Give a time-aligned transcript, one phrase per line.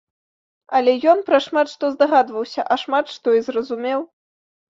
[0.77, 3.99] Але ён пра шмат што здагадваўся, а шмат што і зразумеў.